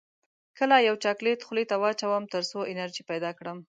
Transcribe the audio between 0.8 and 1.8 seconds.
یو چاکلیټ خولې ته